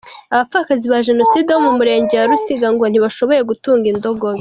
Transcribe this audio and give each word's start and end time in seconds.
Abapfakazi 0.33 0.85
ba 0.91 0.99
Jenoside 1.07 1.47
bo 1.53 1.61
mu 1.65 1.71
murenge 1.77 2.13
wa 2.15 2.27
Rusiga 2.31 2.67
ngo 2.73 2.83
ntibashoboye 2.87 3.41
gutunga 3.49 3.85
indogobe. 3.93 4.29